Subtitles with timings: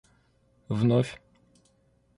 [0.71, 1.07] вновь